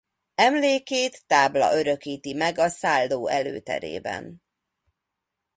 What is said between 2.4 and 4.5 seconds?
a szálló előterében.